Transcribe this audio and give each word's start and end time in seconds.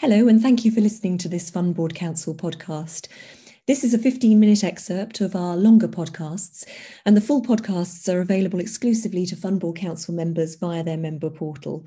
Hello, 0.00 0.28
and 0.28 0.40
thank 0.40 0.64
you 0.64 0.70
for 0.70 0.80
listening 0.80 1.18
to 1.18 1.28
this 1.28 1.50
Fund 1.50 1.74
Board 1.74 1.92
Council 1.92 2.32
podcast. 2.32 3.08
This 3.66 3.82
is 3.82 3.94
a 3.94 3.98
15 3.98 4.38
minute 4.38 4.62
excerpt 4.62 5.20
of 5.20 5.34
our 5.34 5.56
longer 5.56 5.88
podcasts, 5.88 6.64
and 7.04 7.16
the 7.16 7.20
full 7.20 7.42
podcasts 7.42 8.08
are 8.08 8.20
available 8.20 8.60
exclusively 8.60 9.26
to 9.26 9.34
Fund 9.34 9.58
Board 9.58 9.76
Council 9.76 10.14
members 10.14 10.54
via 10.54 10.84
their 10.84 10.96
member 10.96 11.30
portal. 11.30 11.84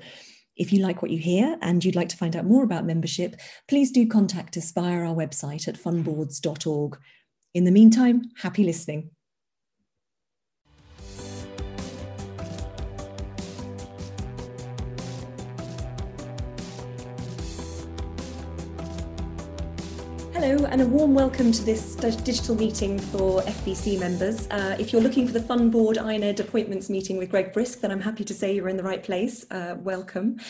If 0.56 0.74
you 0.74 0.82
like 0.82 1.00
what 1.00 1.10
you 1.10 1.16
hear 1.16 1.56
and 1.62 1.82
you'd 1.82 1.96
like 1.96 2.10
to 2.10 2.16
find 2.18 2.36
out 2.36 2.44
more 2.44 2.64
about 2.64 2.84
membership, 2.84 3.34
please 3.66 3.90
do 3.90 4.06
contact 4.06 4.58
us 4.58 4.72
via 4.72 5.06
our 5.06 5.14
website 5.14 5.66
at 5.66 5.82
fundboards.org. 5.82 6.98
In 7.54 7.64
the 7.64 7.70
meantime, 7.70 8.24
happy 8.36 8.62
listening. 8.62 9.08
Hello, 20.42 20.66
and 20.66 20.80
a 20.80 20.86
warm 20.88 21.14
welcome 21.14 21.52
to 21.52 21.62
this 21.62 21.94
digital 21.94 22.56
meeting 22.56 22.98
for 22.98 23.42
FBC 23.42 24.00
members. 24.00 24.48
Uh, 24.50 24.74
if 24.76 24.92
you're 24.92 25.00
looking 25.00 25.24
for 25.24 25.32
the 25.32 25.40
Fund 25.40 25.70
Board 25.70 25.98
INED 25.98 26.40
appointments 26.40 26.90
meeting 26.90 27.16
with 27.16 27.30
Greg 27.30 27.52
Brisk, 27.52 27.80
then 27.80 27.92
I'm 27.92 28.00
happy 28.00 28.24
to 28.24 28.34
say 28.34 28.52
you're 28.52 28.68
in 28.68 28.76
the 28.76 28.82
right 28.82 29.04
place. 29.04 29.46
Uh, 29.52 29.76
welcome. 29.78 30.40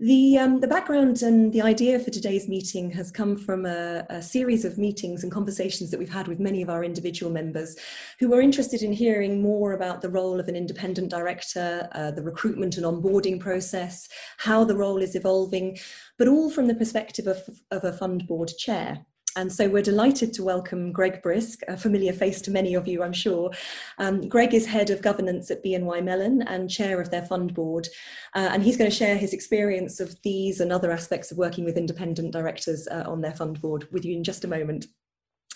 The, 0.00 0.38
um, 0.38 0.60
the 0.60 0.68
background 0.68 1.22
and 1.22 1.52
the 1.52 1.62
idea 1.62 1.98
for 1.98 2.10
today's 2.10 2.46
meeting 2.46 2.88
has 2.92 3.10
come 3.10 3.36
from 3.36 3.66
a, 3.66 4.06
a, 4.08 4.22
series 4.22 4.64
of 4.64 4.78
meetings 4.78 5.24
and 5.24 5.32
conversations 5.32 5.90
that 5.90 5.98
we've 5.98 6.08
had 6.08 6.28
with 6.28 6.38
many 6.38 6.62
of 6.62 6.70
our 6.70 6.84
individual 6.84 7.32
members 7.32 7.74
who 8.20 8.32
are 8.32 8.40
interested 8.40 8.82
in 8.82 8.92
hearing 8.92 9.42
more 9.42 9.72
about 9.72 10.00
the 10.00 10.08
role 10.08 10.38
of 10.38 10.46
an 10.46 10.54
independent 10.54 11.10
director, 11.10 11.88
uh, 11.96 12.12
the 12.12 12.22
recruitment 12.22 12.76
and 12.76 12.86
onboarding 12.86 13.40
process, 13.40 14.08
how 14.36 14.62
the 14.62 14.76
role 14.76 15.02
is 15.02 15.16
evolving, 15.16 15.76
but 16.16 16.28
all 16.28 16.48
from 16.48 16.68
the 16.68 16.76
perspective 16.76 17.26
of, 17.26 17.42
of 17.72 17.82
a 17.82 17.92
fund 17.92 18.24
board 18.28 18.52
chair. 18.56 19.04
And 19.38 19.52
so 19.52 19.68
we're 19.68 19.82
delighted 19.82 20.32
to 20.32 20.42
welcome 20.42 20.90
Greg 20.90 21.22
Brisk, 21.22 21.60
a 21.68 21.76
familiar 21.76 22.12
face 22.12 22.42
to 22.42 22.50
many 22.50 22.74
of 22.74 22.88
you, 22.88 23.04
I'm 23.04 23.12
sure. 23.12 23.52
Um, 23.98 24.28
Greg 24.28 24.52
is 24.52 24.66
head 24.66 24.90
of 24.90 25.00
governance 25.00 25.48
at 25.52 25.62
BNY 25.62 26.02
Mellon 26.02 26.42
and 26.42 26.68
chair 26.68 27.00
of 27.00 27.12
their 27.12 27.24
fund 27.24 27.54
board. 27.54 27.86
Uh, 28.34 28.48
and 28.50 28.64
he's 28.64 28.76
going 28.76 28.90
to 28.90 28.96
share 28.96 29.16
his 29.16 29.32
experience 29.32 30.00
of 30.00 30.20
these 30.22 30.58
and 30.58 30.72
other 30.72 30.90
aspects 30.90 31.30
of 31.30 31.38
working 31.38 31.64
with 31.64 31.76
independent 31.76 32.32
directors 32.32 32.88
uh, 32.90 33.04
on 33.06 33.20
their 33.20 33.30
fund 33.30 33.62
board 33.62 33.86
with 33.92 34.04
you 34.04 34.16
in 34.16 34.24
just 34.24 34.42
a 34.42 34.48
moment. 34.48 34.86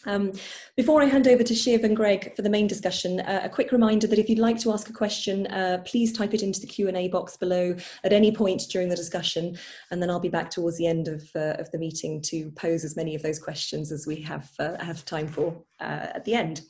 Um, 0.07 0.33
before 0.77 1.03
I 1.03 1.07
hand 1.07 1.29
over 1.29 1.43
to 1.43 1.55
Shiv 1.55 1.85
and 1.85 1.97
Greg 1.97 2.35
for 2.35 2.43
the 2.43 2.51
main 2.51 2.67
discussion, 2.67 3.21
uh, 3.21 3.43
a 3.45 3.49
quick 3.49 3.73
reminder 3.73 4.07
that 4.07 4.19
if 4.19 4.29
you'd 4.29 4.39
like 4.39 4.59
to 4.61 4.73
ask 4.73 4.89
a 4.89 4.93
question, 4.93 5.47
uh, 5.49 5.83
please 5.85 6.13
type 6.13 6.35
it 6.35 6.43
into 6.43 6.61
the 6.61 6.67
Q&A 6.67 7.09
box 7.09 7.37
below 7.37 7.77
at 8.05 8.13
any 8.13 8.33
point 8.33 8.63
during 8.71 8.89
the 8.89 8.97
discussion, 8.97 9.57
and 9.91 10.03
then 10.03 10.11
I'll 10.11 10.21
be 10.21 10.29
back 10.29 10.51
towards 10.51 10.79
the 10.79 10.87
end 10.87 11.09
of, 11.09 11.29
uh, 11.37 11.55
of 11.59 11.71
the 11.71 11.79
meeting 11.79 12.21
to 12.23 12.51
pose 12.53 12.85
as 12.85 12.97
many 12.97 13.15
of 13.15 13.23
those 13.23 13.39
questions 13.39 13.93
as 13.93 14.07
we 14.07 14.21
have, 14.23 14.51
uh, 14.59 14.83
have 14.83 15.05
time 15.05 15.29
for 15.29 15.63
uh, 15.81 16.09
at 16.15 16.25
the 16.25 16.35
end. 16.35 16.63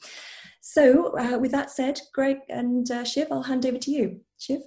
So 0.61 1.19
uh, 1.19 1.39
with 1.39 1.53
that 1.53 1.71
said, 1.71 2.01
Greg 2.15 2.39
and 2.49 2.89
Shiv, 3.05 3.29
I'll 3.31 3.43
hand 3.43 3.67
over 3.67 3.79
to 3.79 3.91
you. 3.91 4.21
Shiv? 4.39 4.61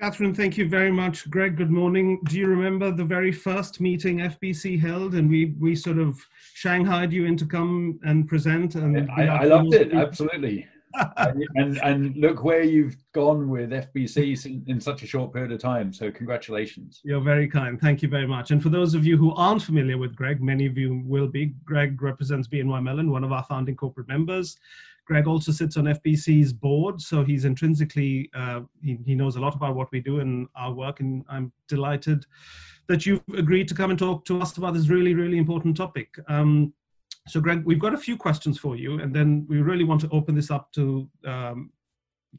Catherine, 0.00 0.34
thank 0.34 0.58
you 0.58 0.68
very 0.68 0.90
much. 0.90 1.30
Greg, 1.30 1.56
good 1.56 1.70
morning. 1.70 2.20
Do 2.24 2.36
you 2.36 2.48
remember 2.48 2.90
the 2.90 3.04
very 3.04 3.30
first 3.30 3.80
meeting 3.80 4.18
FBC 4.18 4.78
held 4.78 5.14
and 5.14 5.30
we, 5.30 5.54
we 5.60 5.76
sort 5.76 5.98
of 5.98 6.18
shanghaied 6.54 7.12
you 7.12 7.26
in 7.26 7.36
to 7.36 7.46
come 7.46 8.00
and 8.02 8.28
present? 8.28 8.74
And 8.74 9.08
I, 9.12 9.26
I 9.26 9.44
loved 9.44 9.72
it, 9.72 9.94
absolutely. 9.94 10.66
and, 11.54 11.78
and 11.82 12.16
look 12.16 12.44
where 12.44 12.62
you've 12.62 12.96
gone 13.12 13.48
with 13.48 13.70
FBC 13.70 14.44
in, 14.46 14.64
in, 14.66 14.80
such 14.80 15.02
a 15.02 15.06
short 15.06 15.32
period 15.32 15.52
of 15.52 15.60
time. 15.60 15.92
So 15.92 16.10
congratulations. 16.10 17.00
You're 17.04 17.20
very 17.20 17.48
kind. 17.48 17.80
Thank 17.80 18.02
you 18.02 18.08
very 18.08 18.26
much. 18.26 18.50
And 18.50 18.62
for 18.62 18.68
those 18.68 18.94
of 18.94 19.06
you 19.06 19.16
who 19.16 19.32
aren't 19.34 19.62
familiar 19.62 19.98
with 19.98 20.14
Greg, 20.14 20.42
many 20.42 20.66
of 20.66 20.76
you 20.76 21.02
will 21.06 21.28
be. 21.28 21.54
Greg 21.64 22.00
represents 22.02 22.48
BNY 22.48 22.82
Mellon, 22.82 23.10
one 23.10 23.24
of 23.24 23.32
our 23.32 23.44
founding 23.44 23.76
corporate 23.76 24.08
members. 24.08 24.56
Greg 25.06 25.26
also 25.26 25.52
sits 25.52 25.76
on 25.76 25.84
FBC's 25.84 26.52
board, 26.52 27.00
so 27.00 27.24
he's 27.24 27.44
intrinsically, 27.44 28.30
uh, 28.34 28.60
he, 28.82 28.98
he 29.04 29.14
knows 29.14 29.36
a 29.36 29.40
lot 29.40 29.54
about 29.54 29.74
what 29.74 29.90
we 29.92 30.00
do 30.00 30.20
and 30.20 30.48
our 30.56 30.72
work, 30.72 31.00
and 31.00 31.24
I'm 31.28 31.52
delighted 31.68 32.24
that 32.88 33.04
you've 33.04 33.22
agreed 33.36 33.68
to 33.68 33.74
come 33.74 33.90
and 33.90 33.98
talk 33.98 34.24
to 34.26 34.40
us 34.40 34.56
about 34.56 34.74
this 34.74 34.88
really, 34.88 35.14
really 35.14 35.38
important 35.38 35.76
topic. 35.76 36.14
Um, 36.28 36.72
so 37.28 37.40
Greg, 37.40 37.64
we've 37.64 37.78
got 37.78 37.94
a 37.94 37.98
few 37.98 38.16
questions 38.16 38.58
for 38.58 38.76
you, 38.76 39.00
and 39.00 39.14
then 39.14 39.46
we 39.48 39.60
really 39.60 39.84
want 39.84 40.00
to 40.02 40.08
open 40.10 40.34
this 40.34 40.50
up 40.50 40.72
to 40.72 41.08
um, 41.26 41.70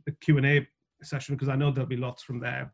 the 0.06 0.12
Q&A 0.22 0.68
session, 1.04 1.36
because 1.36 1.50
I 1.50 1.56
know 1.56 1.72
there'll 1.72 1.88
be 1.88 1.98
lots 1.98 2.24
from 2.24 2.40
there. 2.40 2.72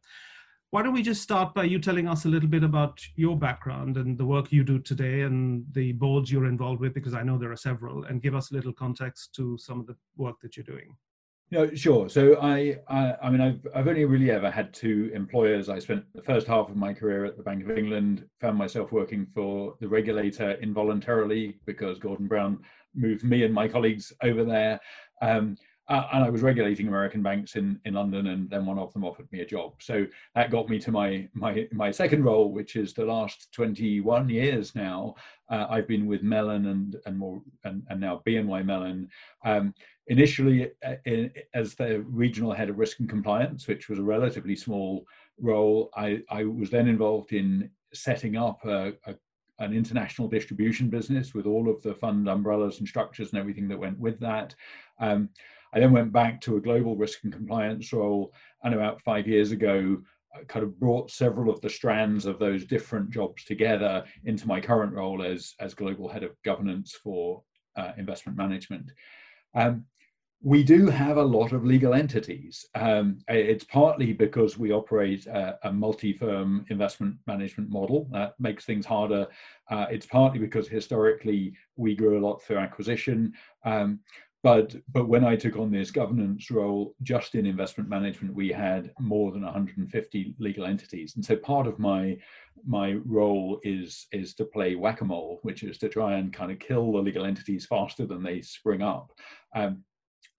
Why 0.72 0.82
don't 0.82 0.94
we 0.94 1.02
just 1.02 1.22
start 1.22 1.54
by 1.54 1.66
you 1.66 1.80
telling 1.80 2.08
us 2.08 2.24
a 2.24 2.30
little 2.30 2.48
bit 2.48 2.64
about 2.64 3.02
your 3.18 3.38
background 3.38 3.98
and 3.98 4.18
the 4.18 4.26
work 4.26 4.54
you 4.54 4.64
do 4.64 4.80
today 4.80 5.24
and 5.24 5.66
the 5.74 5.92
boards 5.92 6.32
you're 6.32 6.46
involved 6.46 6.80
with, 6.80 6.94
because 6.94 7.14
I 7.14 7.24
know 7.24 7.38
there 7.38 7.52
are 7.52 7.58
several, 7.58 8.06
and 8.06 8.22
give 8.22 8.36
us 8.36 8.52
a 8.52 8.54
little 8.54 8.72
context 8.72 9.36
to 9.36 9.58
some 9.58 9.82
of 9.82 9.86
the 9.88 9.98
work 10.16 10.40
that 10.42 10.56
you're 10.56 10.64
doing. 10.64 10.96
No, 11.52 11.70
sure. 11.76 12.08
So 12.08 12.40
I, 12.42 12.78
I, 12.88 13.16
I, 13.22 13.30
mean, 13.30 13.42
I've, 13.42 13.68
I've 13.76 13.90
only 13.90 14.06
really 14.06 14.32
ever 14.32 14.50
had 14.50 14.74
two 14.74 15.12
employers. 15.14 15.68
I 15.68 15.78
spent 15.78 16.06
the 16.16 16.22
first 16.22 16.48
half 16.48 16.70
of 16.70 16.78
my 16.78 16.94
career 16.94 17.26
at 17.26 17.36
the 17.36 17.44
Bank 17.44 17.66
of 17.66 17.78
England, 17.78 18.26
found 18.40 18.58
myself 18.58 18.94
working 18.94 19.28
for 19.36 19.76
the 19.82 19.90
regulator 19.90 20.54
involuntarily 20.62 21.60
because 21.66 22.00
Gordon 22.00 22.28
Brown 22.28 22.60
moved 22.96 23.26
me 23.26 23.44
and 23.44 23.54
my 23.54 23.68
colleagues 23.68 24.14
over 24.24 24.46
there. 24.46 24.80
Um, 25.22 25.58
uh, 25.92 26.08
and 26.14 26.24
I 26.24 26.30
was 26.30 26.42
regulating 26.42 26.88
American 26.88 27.22
banks 27.22 27.58
in, 27.58 27.78
in 27.84 27.96
London, 27.96 28.28
and 28.28 28.50
then 28.50 28.66
one 28.66 28.80
of 28.80 28.94
them 28.94 29.04
offered 29.04 29.30
me 29.30 29.42
a 29.42 29.46
job. 29.46 29.74
So 29.82 30.08
that 30.36 30.50
got 30.50 30.70
me 30.70 30.80
to 30.80 30.92
my 30.92 31.28
my 31.34 31.68
my 31.74 31.92
second 31.92 32.24
role, 32.24 32.54
which 32.54 32.78
is 32.78 32.94
the 32.94 33.04
last 33.04 33.52
21 33.52 34.30
years 34.30 34.74
now. 34.74 35.16
Uh, 35.50 35.68
I've 35.70 35.90
been 35.90 36.06
with 36.06 36.24
Mellon 36.24 36.68
and 36.68 36.96
and 37.06 37.18
more 37.18 37.42
and, 37.66 37.84
and 37.90 38.00
now 38.00 38.22
BNY 38.26 38.66
Mellon. 38.66 39.10
Um, 39.44 39.74
initially, 40.08 40.72
uh, 40.86 40.96
in, 41.06 41.30
as 41.54 41.76
the 41.76 42.06
regional 42.08 42.54
head 42.54 42.70
of 42.70 42.80
risk 42.80 43.00
and 43.00 43.10
compliance, 43.10 43.68
which 43.68 43.90
was 43.90 44.00
a 44.00 44.04
relatively 44.04 44.56
small 44.56 45.06
role, 45.42 45.90
I, 45.94 46.22
I 46.30 46.46
was 46.46 46.70
then 46.70 46.88
involved 46.88 47.34
in 47.34 47.70
setting 47.94 48.38
up 48.38 48.64
a, 48.64 48.94
a 49.08 49.16
an 49.60 49.74
international 49.74 50.28
distribution 50.28 50.90
business 50.90 51.36
with 51.36 51.46
all 51.46 51.70
of 51.70 51.82
the 51.84 51.94
fund 51.94 52.28
umbrellas 52.28 52.80
and 52.80 52.88
structures 52.88 53.32
and 53.32 53.40
everything 53.40 53.68
that 53.68 53.78
went 53.78 54.00
with 54.00 54.20
that. 54.20 54.56
Um, 55.00 55.30
I 55.74 55.80
then 55.80 55.92
went 55.92 56.12
back 56.12 56.42
to 56.42 56.58
a 56.58 56.62
global 56.62 56.96
risk 56.96 57.24
and 57.24 57.34
compliance 57.34 57.92
role, 57.94 58.34
and 58.64 58.74
about 58.74 59.02
five 59.02 59.28
years 59.28 59.52
ago, 59.52 59.98
I 60.34 60.44
kind 60.46 60.64
of 60.64 60.80
brought 60.80 61.12
several 61.12 61.52
of 61.52 61.60
the 61.62 61.70
strands 61.70 62.26
of 62.26 62.40
those 62.40 62.66
different 62.66 63.10
jobs 63.10 63.44
together 63.44 64.06
into 64.24 64.48
my 64.48 64.62
current 64.62 64.94
role 64.94 65.24
as, 65.24 65.56
as 65.60 65.74
global 65.74 66.08
head 66.08 66.24
of 66.24 66.42
governance 66.44 66.94
for 66.94 67.44
uh, 67.76 67.92
investment 67.98 68.38
management. 68.38 68.92
Um, 69.54 69.86
we 70.44 70.64
do 70.64 70.88
have 70.88 71.18
a 71.18 71.24
lot 71.24 71.52
of 71.52 71.66
legal 71.66 71.94
entities. 71.94 72.66
Um, 72.74 73.20
it's 73.28 73.64
partly 73.64 74.12
because 74.12 74.58
we 74.58 74.72
operate 74.72 75.28
a, 75.28 75.60
a 75.64 75.72
multi-firm 75.72 76.66
investment 76.70 77.18
management 77.28 77.70
model 77.70 78.08
that 78.12 78.34
makes 78.40 78.66
things 78.66 78.86
harder. 78.86 79.28
Uh, 79.70 79.86
it's 79.92 80.08
partly 80.08 80.40
because 80.40 80.68
historically 80.68 81.54
we 81.76 81.96
grew 81.96 82.18
a 82.18 82.26
lot 82.26 82.42
through 82.42 82.58
acquisition. 82.58 83.34
Um, 83.66 84.00
but 84.44 84.76
but 84.92 85.08
when 85.08 85.24
I 85.24 85.36
took 85.36 85.56
on 85.56 85.72
this 85.72 85.92
governance 85.92 86.50
role, 86.50 86.96
just 87.04 87.36
in 87.36 87.46
investment 87.46 87.90
management, 87.90 88.34
we 88.34 88.50
had 88.50 88.92
more 89.00 89.32
than 89.32 89.44
150 89.44 90.36
legal 90.40 90.66
entities, 90.66 91.16
and 91.16 91.24
so 91.24 91.36
part 91.36 91.68
of 91.68 91.78
my 91.80 92.18
my 92.66 92.94
role 93.06 93.60
is 93.64 94.08
is 94.12 94.34
to 94.36 94.46
play 94.46 94.76
whack-a-mole, 94.76 95.40
which 95.44 95.64
is 95.64 95.78
to 95.80 95.90
try 95.90 96.16
and 96.16 96.34
kind 96.34 96.52
of 96.52 96.60
kill 96.60 96.92
the 96.92 97.00
legal 97.00 97.26
entities 97.26 97.66
faster 97.66 98.06
than 98.06 98.24
they 98.24 98.42
spring 98.42 98.82
up. 98.82 99.12
Um, 99.56 99.84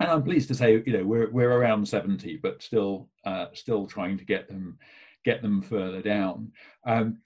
and 0.01 0.11
I'm 0.11 0.25
pleased 0.25 0.49
to 0.49 0.55
say, 0.55 0.83
you 0.85 0.93
know, 0.93 1.05
we're 1.05 1.31
we're 1.31 1.53
around 1.53 1.87
70, 1.87 2.39
but 2.43 2.63
still 2.63 3.09
uh, 3.25 3.47
still 3.53 3.87
trying 3.87 4.19
to 4.19 4.25
get 4.25 4.49
them 4.49 4.79
get 5.25 5.43
them 5.43 5.63
further 5.63 6.03
down. 6.03 6.51
Um, 6.85 7.19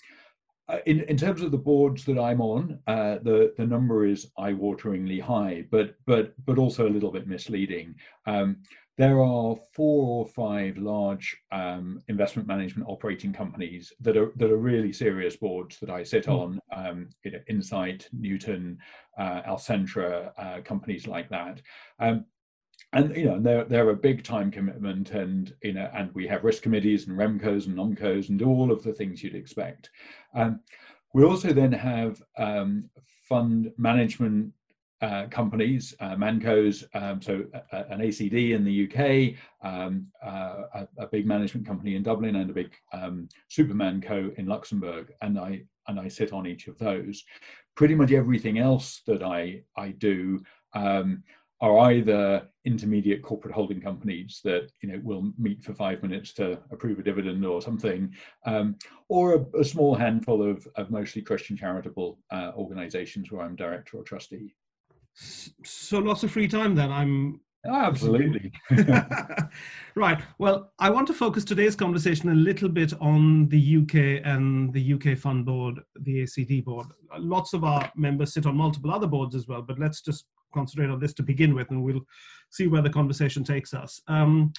uh, 0.69 0.79
in, 0.87 1.01
in 1.03 1.17
terms 1.17 1.43
of 1.43 1.53
the 1.53 1.59
boards 1.59 2.05
that 2.05 2.19
I'm 2.19 2.41
on, 2.41 2.79
uh, 2.87 3.19
the 3.23 3.55
the 3.57 3.67
number 3.67 4.07
is 4.07 4.31
eye-wateringly 4.37 5.21
high, 5.21 5.65
but 5.71 5.95
but 6.07 6.35
but 6.45 6.59
also 6.59 6.89
a 6.89 6.91
little 6.91 7.13
bit 7.13 7.29
misleading. 7.29 7.95
Um, 8.27 8.59
there 8.99 9.23
are 9.23 9.55
four 9.75 10.21
or 10.21 10.27
five 10.27 10.79
large 10.79 11.37
um, 11.53 12.01
investment 12.09 12.49
management 12.49 12.89
operating 12.89 13.33
companies 13.33 13.93
that 14.01 14.17
are 14.17 14.33
that 14.37 14.51
are 14.51 14.57
really 14.57 14.93
serious 14.93 15.37
boards 15.37 15.79
that 15.81 15.91
I 15.91 16.03
sit 16.03 16.27
mm. 16.27 16.41
on. 16.41 16.61
Um, 16.75 17.09
you 17.23 17.33
know, 17.33 17.41
Insight, 17.49 18.09
Newton, 18.13 18.79
uh, 19.19 19.43
Alcentra, 19.43 20.33
uh, 20.39 20.61
companies 20.63 21.07
like 21.07 21.29
that. 21.29 21.61
Um, 22.01 22.25
and 22.97 23.15
you 23.17 23.27
know 23.27 23.39
they're 23.39 23.65
they're 23.65 23.91
a 23.91 23.97
big 23.97 24.25
time 24.25 24.51
commitment 24.51 25.11
and 25.11 25.55
you 25.63 25.75
know 25.75 25.89
and 25.95 26.13
we 26.15 26.27
have 26.27 26.45
risk 26.45 26.63
committees 26.63 27.07
and 27.07 27.19
remcos 27.19 27.67
and 27.67 27.77
nomcos 27.77 28.31
and 28.31 28.43
all 28.43 28.73
of 28.73 28.83
the 28.83 28.93
things 28.93 29.23
you'd 29.23 29.35
expect 29.35 29.91
um, 30.35 30.61
we 31.13 31.25
also 31.25 31.53
then 31.53 31.73
have 31.73 32.23
um, 32.39 32.89
fund 33.29 33.71
management 33.79 34.53
uh, 35.03 35.27
companies, 35.27 35.95
uh, 36.01 36.17
Mancos, 36.17 36.85
um, 36.95 37.21
so 37.21 37.45
a, 37.73 37.85
an 37.91 38.01
ACD 38.01 38.53
in 38.55 38.65
the 38.65 38.87
UK, 38.87 39.39
um, 39.63 40.07
uh, 40.25 40.63
a, 40.75 40.89
a, 41.01 41.07
big 41.07 41.27
management 41.27 41.67
company 41.67 41.97
in 41.97 42.03
Dublin, 42.03 42.37
and 42.37 42.49
a 42.49 42.55
big 42.55 42.73
um, 42.95 43.29
Supermanco 43.51 44.35
in 44.39 44.47
Luxembourg. 44.47 45.13
And 45.21 45.39
I, 45.39 45.65
and 45.89 46.01
I 46.01 46.09
sit 46.09 46.33
on 46.33 46.47
each 46.47 46.67
of 46.67 46.79
those. 46.79 47.25
Pretty 47.75 47.95
much 47.95 48.11
everything 48.13 48.59
else 48.59 49.03
that 49.07 49.23
I 49.23 49.61
I 49.77 49.91
do 49.91 50.41
um, 50.73 51.23
are 51.61 51.79
either 51.93 52.47
intermediate 52.65 53.23
corporate 53.23 53.55
holding 53.55 53.81
companies 53.81 54.41
that 54.45 54.71
you 54.83 54.89
know 54.89 55.01
will 55.03 55.33
meet 55.39 55.63
for 55.63 55.73
five 55.73 56.03
minutes 56.03 56.35
to 56.35 56.59
approve 56.71 56.99
a 56.99 57.03
dividend 57.03 57.45
or 57.47 57.63
something, 57.63 58.13
um, 58.45 58.77
or 59.09 59.35
a, 59.35 59.61
a, 59.61 59.65
small 59.65 59.95
handful 59.95 60.43
of, 60.43 60.67
of 60.77 60.91
mostly 60.91 61.23
Christian 61.23 61.57
charitable 61.57 62.19
uh, 62.31 62.53
organizations 62.57 63.31
where 63.31 63.43
I'm 63.43 63.57
director 63.57 63.97
or 63.97 64.03
trustee. 64.03 64.55
So 65.15 65.99
lots 65.99 66.25
of 66.25 66.31
free 66.31 66.49
time 66.49 66.75
then. 66.75 66.93
I'm 66.93 67.41
absolutely. 67.67 68.53
right. 69.95 70.21
Well, 70.39 70.73
I 70.79 70.91
want 70.91 71.07
to 71.07 71.15
focus 71.15 71.45
today's 71.45 71.75
conversation 71.75 72.29
a 72.29 72.35
little 72.35 72.69
bit 72.69 72.93
on 73.01 73.49
the 73.49 73.79
UK 73.79 74.27
and 74.27 74.73
the 74.73 74.95
UK 74.95 75.17
Fund 75.17 75.47
Board, 75.47 75.81
the 76.01 76.23
ACD 76.25 76.65
board. 76.65 76.87
Lots 77.19 77.55
of 77.55 77.65
our 77.65 77.91
members 77.97 78.35
sit 78.35 78.47
on 78.47 78.57
multiple 78.57 78.93
other 78.93 79.07
boards 79.07 79.35
as 79.35 79.49
well, 79.49 79.63
but 79.63 79.79
let's 79.79 80.03
just 80.03 80.27
concentrate 80.57 80.91
on 80.91 81.01
this 81.01 81.15
to 81.15 81.23
begin 81.23 81.55
with, 81.55 81.71
and 81.71 81.83
we'll 81.83 82.07
see 82.51 82.67
where 82.67 82.83
the 82.83 82.97
conversation 82.99 83.45
takes 83.45 83.75
us. 83.75 84.01
Um, 84.09 84.53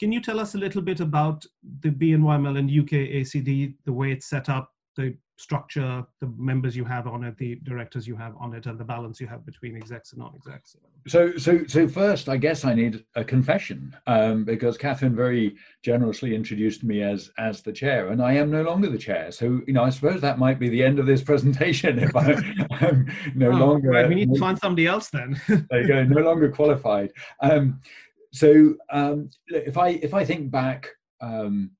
can 0.00 0.10
you 0.10 0.20
tell 0.20 0.40
us 0.40 0.54
a 0.54 0.58
little 0.58 0.82
bit 0.82 1.00
about 1.00 1.44
the 1.80 1.90
BNY 1.90 2.42
Mellon 2.42 2.68
UK 2.80 2.92
ACD, 3.20 3.74
the 3.84 3.92
way 3.92 4.10
it's 4.10 4.28
set 4.28 4.48
up, 4.48 4.73
the 4.96 5.16
structure, 5.36 6.06
the 6.20 6.32
members 6.36 6.76
you 6.76 6.84
have 6.84 7.06
on 7.06 7.24
it, 7.24 7.36
the 7.36 7.56
directors 7.64 8.06
you 8.06 8.14
have 8.14 8.34
on 8.38 8.54
it, 8.54 8.66
and 8.66 8.78
the 8.78 8.84
balance 8.84 9.20
you 9.20 9.26
have 9.26 9.44
between 9.44 9.76
execs 9.76 10.12
and 10.12 10.20
non-execs. 10.20 10.76
So, 11.08 11.36
so, 11.36 11.66
so 11.66 11.88
first, 11.88 12.28
I 12.28 12.36
guess 12.36 12.64
I 12.64 12.74
need 12.74 13.04
a 13.16 13.24
confession 13.24 13.96
um, 14.06 14.44
because 14.44 14.78
Catherine 14.78 15.16
very 15.16 15.56
generously 15.82 16.34
introduced 16.34 16.84
me 16.84 17.02
as 17.02 17.30
as 17.38 17.62
the 17.62 17.72
chair, 17.72 18.08
and 18.08 18.22
I 18.22 18.34
am 18.34 18.50
no 18.50 18.62
longer 18.62 18.88
the 18.88 18.98
chair. 18.98 19.32
So, 19.32 19.60
you 19.66 19.72
know, 19.72 19.82
I 19.82 19.90
suppose 19.90 20.20
that 20.20 20.38
might 20.38 20.58
be 20.58 20.68
the 20.68 20.82
end 20.82 20.98
of 20.98 21.06
this 21.06 21.22
presentation 21.22 21.98
if 22.02 22.14
I, 22.14 22.32
am 22.84 23.10
no 23.34 23.50
oh, 23.50 23.56
longer. 23.56 23.90
Right, 23.90 24.08
we 24.08 24.14
need 24.14 24.32
to 24.32 24.40
find 24.40 24.58
somebody 24.58 24.86
else 24.86 25.10
then. 25.10 25.40
there 25.70 25.80
you 25.80 25.88
go. 25.88 26.04
No 26.04 26.22
longer 26.22 26.50
qualified. 26.50 27.12
Um, 27.40 27.80
so, 28.32 28.74
um, 28.90 29.30
if 29.48 29.76
I 29.76 29.88
if 29.88 30.14
I 30.14 30.24
think 30.24 30.50
back. 30.50 30.90
Um, 31.20 31.70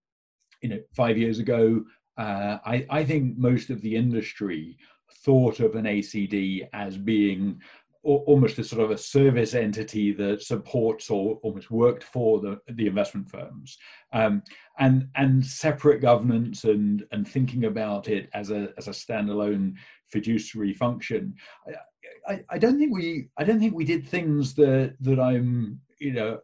you 0.63 0.71
know, 0.71 0.81
five 0.97 1.19
years 1.19 1.41
ago, 1.41 1.85
uh, 2.17 2.59
I, 2.65 2.87
I, 2.91 3.05
think 3.05 3.37
most 3.37 3.71
of 3.71 3.81
the 3.81 3.97
industry 3.97 4.79
thought 5.25 5.61
of 5.61 5.75
an 5.75 5.85
ACD 5.85 6.69
as 6.73 6.97
being 6.97 7.61
almost 8.05 8.59
a 8.59 8.65
sort 8.65 8.83
of 8.83 8.91
a 8.91 8.99
service 8.99 9.55
entity 9.55 10.13
that 10.13 10.43
supports 10.43 11.09
or 11.09 11.37
almost 11.43 11.71
worked 11.71 12.05
for 12.05 12.39
the, 12.39 12.61
the 12.75 12.87
investment 12.87 13.31
firms. 13.31 13.79
Um, 14.13 14.43
and 14.79 15.09
and 15.15 15.45
separate 15.45 16.01
governance 16.03 16.65
and 16.65 17.05
and 17.13 17.27
thinking 17.27 17.65
about 17.65 18.09
it 18.09 18.29
as 18.35 18.51
a 18.51 18.69
as 18.77 18.89
a 18.89 18.93
standalone 18.93 19.75
fiduciary 20.09 20.75
function. 20.75 21.35
I, 21.67 22.33
I, 22.33 22.45
I 22.51 22.59
don't 22.59 22.79
think 22.79 22.93
we 22.93 23.29
I 23.39 23.45
don't 23.45 23.59
think 23.59 23.75
we 23.75 23.85
did 23.85 24.07
things 24.07 24.55
that 24.55 24.97
that 25.01 25.19
I'm 25.19 25.81
you 25.99 26.13
know 26.13 26.41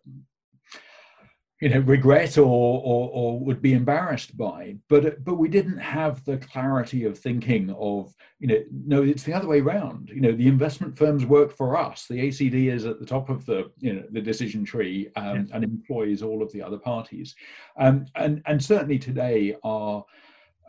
you 1.61 1.69
know 1.69 1.81
regret 1.81 2.39
or, 2.39 2.45
or, 2.45 3.11
or 3.11 3.39
would 3.39 3.61
be 3.61 3.75
embarrassed 3.75 4.37
by. 4.37 4.77
But 4.89 5.23
but 5.25 5.35
we 5.35 5.49
didn't 5.49 5.79
have 5.79 6.25
the 6.25 6.39
clarity 6.39 7.05
of 7.05 7.19
thinking 7.19 7.71
of 7.79 8.15
you 8.39 8.49
know 8.49 8.62
no 8.87 9.03
it's 9.03 9.23
the 9.23 9.35
other 9.35 9.47
way 9.47 9.61
around 9.61 10.11
you 10.12 10.21
know 10.21 10.33
the 10.33 10.49
investment 10.49 10.97
firms 10.97 11.27
work 11.27 11.55
for 11.55 11.77
us. 11.77 12.07
The 12.09 12.29
acd 12.29 12.55
is 12.55 12.87
at 12.87 12.99
the 12.99 13.07
top 13.07 13.29
of 13.29 13.45
the 13.45 13.71
you 13.79 13.93
know 13.93 14.05
the 14.11 14.23
decision 14.23 14.65
tree 14.65 15.11
um, 15.17 15.49
and 15.53 15.62
employs 15.62 16.23
all 16.23 16.43
of 16.43 16.51
the 16.53 16.62
other 16.62 16.79
parties. 16.79 17.35
Um, 17.79 18.07
and 18.15 18.43
and 18.47 18.62
certainly 18.62 18.99
today 18.99 19.57
our 19.62 20.05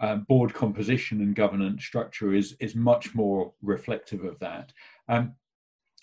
uh, 0.02 0.16
board 0.16 0.54
composition 0.54 1.22
and 1.22 1.36
governance 1.36 1.86
structure 1.86 2.34
is 2.34 2.56
is 2.60 2.76
much 2.76 3.16
more 3.16 3.54
reflective 3.62 4.26
of 4.26 4.38
that. 4.40 4.74
Um, 5.08 5.36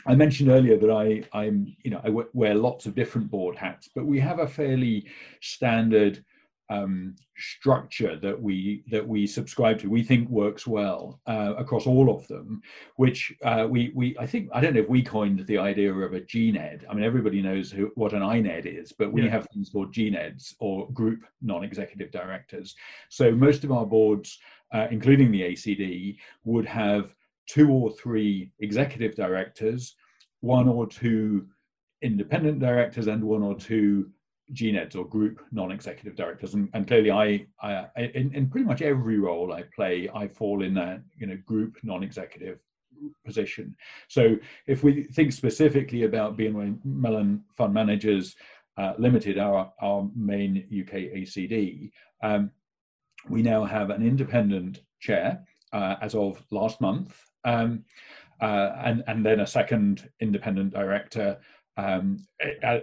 I 0.08 0.14
mentioned 0.14 0.50
earlier 0.50 0.78
that 0.78 0.90
I, 0.90 1.22
I'm, 1.38 1.76
you 1.82 1.90
know, 1.90 2.00
I 2.02 2.08
wear 2.32 2.54
lots 2.54 2.86
of 2.86 2.94
different 2.94 3.30
board 3.30 3.56
hats, 3.56 3.90
but 3.94 4.06
we 4.06 4.18
have 4.20 4.38
a 4.38 4.48
fairly 4.48 5.06
standard 5.40 6.24
um, 6.70 7.14
structure 7.36 8.16
that 8.16 8.40
we 8.40 8.84
that 8.90 9.06
we 9.06 9.26
subscribe 9.26 9.78
to. 9.80 9.88
We 9.88 10.02
think 10.02 10.28
works 10.28 10.66
well 10.66 11.20
uh, 11.26 11.54
across 11.56 11.86
all 11.86 12.14
of 12.14 12.26
them. 12.28 12.60
Which 12.96 13.32
uh, 13.42 13.66
we 13.68 13.90
we 13.94 14.16
I 14.18 14.26
think 14.26 14.50
I 14.52 14.60
don't 14.60 14.74
know 14.74 14.80
if 14.80 14.88
we 14.88 15.02
coined 15.02 15.46
the 15.46 15.58
idea 15.58 15.92
of 15.92 16.12
a 16.12 16.20
GNED. 16.20 16.84
I 16.88 16.94
mean, 16.94 17.04
everybody 17.04 17.40
knows 17.40 17.70
who, 17.70 17.90
what 17.94 18.12
an 18.12 18.22
INED 18.22 18.66
is, 18.66 18.92
but 18.92 19.12
we 19.12 19.22
yeah. 19.22 19.30
have 19.30 19.46
things 19.52 19.70
called 19.70 19.94
GNEDs 19.94 20.54
or 20.58 20.90
Group 20.90 21.20
Non-Executive 21.40 22.10
Directors. 22.10 22.74
So 23.08 23.30
most 23.32 23.64
of 23.64 23.72
our 23.72 23.86
boards, 23.86 24.38
uh, 24.72 24.88
including 24.90 25.30
the 25.30 25.42
ACD, 25.42 26.18
would 26.44 26.66
have 26.66 27.14
two 27.48 27.70
or 27.70 27.90
three 27.90 28.52
executive 28.60 29.14
directors, 29.14 29.96
one 30.40 30.68
or 30.68 30.86
two 30.86 31.46
independent 32.02 32.60
directors, 32.60 33.06
and 33.06 33.24
one 33.24 33.42
or 33.42 33.56
two 33.56 34.10
GNEDs 34.52 34.96
or 34.96 35.04
group 35.04 35.40
non-executive 35.52 36.16
directors. 36.16 36.54
And, 36.54 36.68
and 36.74 36.86
clearly, 36.86 37.10
I, 37.10 37.46
I 37.60 37.88
in, 37.96 38.34
in, 38.34 38.48
pretty 38.48 38.66
much 38.66 38.82
every 38.82 39.18
role 39.18 39.52
I 39.52 39.64
play, 39.74 40.08
I 40.14 40.28
fall 40.28 40.62
in 40.62 40.74
that 40.74 41.02
you 41.16 41.26
know 41.26 41.36
group 41.46 41.76
non-executive 41.82 42.58
position. 43.24 43.76
So 44.08 44.36
if 44.66 44.82
we 44.82 45.04
think 45.04 45.32
specifically 45.32 46.04
about 46.04 46.36
BNY 46.36 46.78
Mellon 46.84 47.44
Fund 47.56 47.74
Managers 47.74 48.36
uh, 48.76 48.94
Limited, 48.98 49.38
our 49.38 49.72
our 49.82 50.08
main 50.14 50.66
UK 50.66 51.12
ACD, 51.16 51.90
um, 52.22 52.50
we 53.28 53.42
now 53.42 53.64
have 53.64 53.90
an 53.90 54.06
independent 54.06 54.82
chair 55.00 55.44
uh, 55.72 55.96
as 56.00 56.14
of 56.14 56.42
last 56.50 56.80
month, 56.80 57.27
um, 57.44 57.84
uh, 58.40 58.72
and 58.84 59.04
and 59.06 59.24
then 59.24 59.40
a 59.40 59.46
second 59.46 60.08
independent 60.20 60.72
director 60.72 61.38
um, 61.76 62.26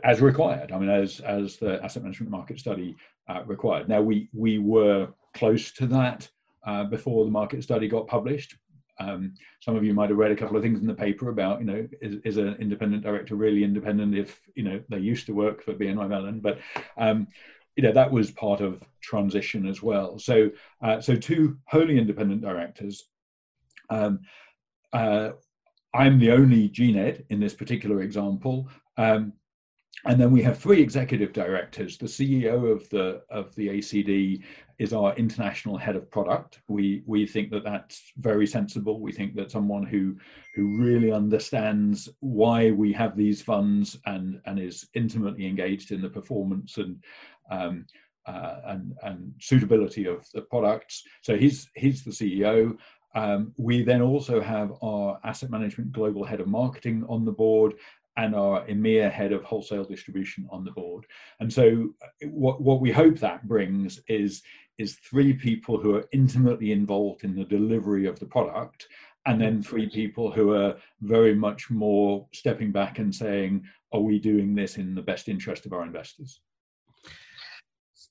as 0.04 0.22
required. 0.22 0.72
I 0.72 0.80
mean, 0.80 0.90
as 0.90 1.19
as 1.22 1.57
the 1.57 1.84
asset 1.84 2.04
management 2.04 2.31
market 2.31 2.60
study 2.60 2.96
uh, 3.28 3.44
required. 3.46 3.90
Now 3.90 4.02
we 4.02 4.30
we 4.34 4.60
were 4.60 5.10
close 5.34 5.72
to 5.74 5.88
that 5.88 6.30
uh, 6.66 6.84
before 6.86 7.25
the 7.25 7.31
market 7.31 7.63
study 7.63 7.88
got 7.88 8.07
published. 8.07 8.56
Um, 9.00 9.34
some 9.60 9.75
of 9.75 9.84
you 9.84 9.94
might 9.94 10.10
have 10.10 10.18
read 10.18 10.31
a 10.31 10.36
couple 10.36 10.56
of 10.56 10.63
things 10.63 10.80
in 10.80 10.88
the 10.88 10.94
paper 10.94 11.30
about, 11.30 11.60
you 11.60 11.66
know, 11.66 11.88
is, 12.02 12.16
is 12.24 12.38
an 12.38 12.56
independent 12.60 13.04
director 13.04 13.36
really 13.36 13.63
independent 13.63 14.16
if, 14.16 14.40
you 14.56 14.63
know, 14.63 14.81
they 14.90 15.00
used 15.00 15.25
to 15.25 15.34
work 15.34 15.62
for 15.62 15.74
BNY 15.74 16.07
Mellon, 16.07 16.40
but, 16.40 16.60
um, 16.98 17.28
you 17.75 17.84
know, 17.84 17.92
that 17.92 18.10
was 18.10 18.31
part 18.31 18.62
of 18.62 18.81
transition 19.02 19.68
as 19.68 19.84
well. 19.84 20.18
So, 20.18 20.50
uh, 20.81 21.02
so 21.02 21.18
two 21.18 21.57
wholly 21.66 21.98
independent 21.98 22.42
directors, 22.42 23.04
um, 23.90 24.21
uh, 24.95 25.31
I'm 25.94 26.19
the 26.19 26.31
only 26.31 26.71
GNED 26.78 27.25
in 27.30 27.40
this 27.40 27.54
particular 27.54 28.02
example. 28.02 28.69
Um, 28.97 29.33
and 30.06 30.19
then 30.19 30.31
we 30.31 30.44
have 30.44 30.59
three 30.59 30.81
executive 30.81 31.33
directors. 31.33 31.97
The 31.97 32.06
CEO 32.06 32.71
of 32.71 32.87
the 32.90 33.23
of 33.30 33.56
the 33.56 33.69
ACD 33.69 34.44
is 34.78 34.94
our 34.94 35.16
international 35.16 35.78
head 35.78 35.95
of 35.95 36.11
product. 36.11 36.59
We 36.68 37.04
we 37.06 37.25
think 37.25 37.49
that 37.52 37.64
that's 37.64 38.11
very 38.18 38.45
sensible. 38.45 38.99
We 38.99 39.14
think 39.14 39.35
that 39.35 39.52
someone 39.52 39.83
who 39.83 40.16
who 40.54 40.78
really 40.78 41.11
understands 41.11 42.09
why 42.19 42.71
we 42.71 42.92
have 42.94 43.16
these 43.16 43.42
funds 43.42 43.97
and 44.06 44.42
and 44.45 44.59
is 44.59 44.87
intimately 44.94 45.47
engaged 45.47 45.92
in 45.92 46.02
the 46.02 46.09
performance 46.09 46.78
and 46.78 47.04
um, 47.49 47.85
uh, 48.28 48.57
and 48.66 48.94
and 49.04 49.33
suitability 49.40 50.06
of 50.07 50.28
the 50.33 50.42
products. 50.42 51.04
So 51.21 51.37
he's 51.37 51.69
he's 51.75 52.04
the 52.04 52.11
CEO. 52.11 52.78
Um, 53.16 53.54
we 53.57 53.81
then 53.81 54.02
also 54.02 54.42
have 54.42 54.74
our 54.84 55.19
asset 55.24 55.50
management 55.50 55.94
global 55.94 56.24
head 56.24 56.42
of 56.42 56.48
marketing 56.48 57.06
on 57.07 57.26
the 57.26 57.31
board 57.31 57.76
and 58.18 58.36
our 58.36 58.66
EMEA 58.68 59.12
head 59.12 59.31
of 59.31 59.44
wholesale 59.44 59.84
distribution 59.84 60.48
on 60.50 60.64
the 60.64 60.72
board. 60.72 61.06
And 61.40 61.52
so 61.52 61.90
uh, 62.02 62.28
what, 62.28 62.62
what 62.62 62.81
we 62.81 62.92
hope 62.92 63.18
that 63.19 63.48
brings 63.48 64.00
is, 64.07 64.42
is 64.78 64.95
three 64.95 65.34
people 65.34 65.80
who 65.80 65.95
are 65.95 66.06
intimately 66.12 66.72
involved 66.72 67.24
in 67.24 67.36
the 67.36 67.45
delivery 67.45 68.06
of 68.06 68.19
the 68.19 68.26
product 68.26 68.88
and 69.26 69.42
then 69.42 69.62
three 69.62 69.90
people 69.90 70.31
who 70.31 70.54
are 70.54 70.76
very 71.02 71.34
much 71.34 71.69
more 71.69 72.28
stepping 72.31 72.72
back 72.72 73.00
and 73.00 73.14
saying, 73.14 73.64
are 73.92 74.00
we 74.00 74.19
doing 74.19 74.54
this 74.54 74.78
in 74.78 74.94
the 74.94 75.02
best 75.02 75.28
interest 75.28 75.66
of 75.66 75.74
our 75.74 75.84
investors? 75.84 76.42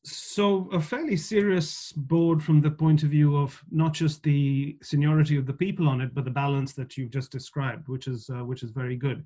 So 0.04 0.68
a 0.72 0.80
fairly 0.80 1.16
serious 1.16 1.92
board 1.92 2.42
from 2.42 2.60
the 2.60 2.70
point 2.70 3.02
of 3.02 3.08
view 3.08 3.36
of 3.36 3.58
not 3.70 3.94
just 3.94 4.22
the 4.22 4.76
seniority 4.82 5.36
of 5.36 5.46
the 5.46 5.52
people 5.52 5.88
on 5.88 6.02
it 6.02 6.14
but 6.14 6.24
the 6.24 6.30
balance 6.30 6.74
that 6.74 6.96
you've 6.96 7.10
just 7.10 7.32
described 7.32 7.88
which 7.88 8.06
is 8.06 8.28
uh, 8.30 8.44
which 8.44 8.62
is 8.62 8.70
very 8.70 8.96
good. 8.96 9.24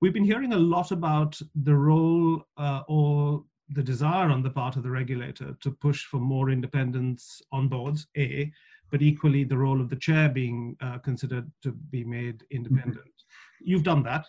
We've 0.00 0.14
been 0.14 0.24
hearing 0.24 0.52
a 0.52 0.58
lot 0.58 0.92
about 0.92 1.38
the 1.62 1.74
role 1.74 2.42
uh, 2.56 2.82
or 2.88 3.44
the 3.70 3.82
desire 3.82 4.30
on 4.30 4.42
the 4.42 4.50
part 4.50 4.76
of 4.76 4.82
the 4.82 4.90
regulator 4.90 5.56
to 5.60 5.70
push 5.70 6.04
for 6.04 6.18
more 6.18 6.50
independence 6.50 7.42
on 7.52 7.68
boards 7.68 8.06
a 8.16 8.52
but 8.90 9.02
equally 9.02 9.44
the 9.44 9.56
role 9.56 9.80
of 9.80 9.88
the 9.88 9.96
chair 9.96 10.28
being 10.28 10.76
uh, 10.80 10.98
considered 10.98 11.50
to 11.62 11.72
be 11.72 12.04
made 12.04 12.44
independent. 12.50 12.98
Mm-hmm. 12.98 13.64
you've 13.70 13.84
done 13.84 14.02
that 14.04 14.26